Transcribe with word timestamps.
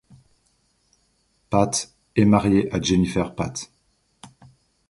Pate 1.51 1.93
est 2.15 2.25
marié 2.25 2.73
à 2.73 2.81
Jennifer 2.81 3.35
Pate. 3.35 3.71